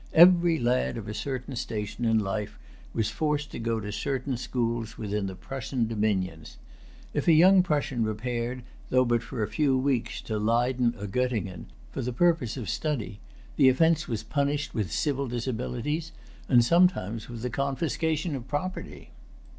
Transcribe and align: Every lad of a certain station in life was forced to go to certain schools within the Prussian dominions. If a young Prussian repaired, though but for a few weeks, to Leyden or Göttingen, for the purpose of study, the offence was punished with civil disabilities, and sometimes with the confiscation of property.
Every 0.15 0.57
lad 0.57 0.97
of 0.97 1.07
a 1.07 1.13
certain 1.13 1.55
station 1.55 2.05
in 2.05 2.17
life 2.17 2.57
was 2.91 3.11
forced 3.11 3.51
to 3.51 3.59
go 3.59 3.79
to 3.79 3.91
certain 3.91 4.35
schools 4.35 4.97
within 4.97 5.27
the 5.27 5.35
Prussian 5.35 5.87
dominions. 5.87 6.57
If 7.13 7.27
a 7.27 7.33
young 7.33 7.61
Prussian 7.61 8.03
repaired, 8.03 8.63
though 8.89 9.05
but 9.05 9.21
for 9.21 9.43
a 9.43 9.47
few 9.47 9.77
weeks, 9.77 10.19
to 10.21 10.39
Leyden 10.39 10.95
or 10.99 11.05
Göttingen, 11.05 11.65
for 11.91 12.01
the 12.01 12.13
purpose 12.13 12.57
of 12.57 12.67
study, 12.67 13.19
the 13.57 13.69
offence 13.69 14.07
was 14.07 14.23
punished 14.23 14.73
with 14.73 14.91
civil 14.91 15.27
disabilities, 15.27 16.11
and 16.49 16.65
sometimes 16.65 17.29
with 17.29 17.43
the 17.43 17.51
confiscation 17.51 18.35
of 18.35 18.47
property. 18.47 19.11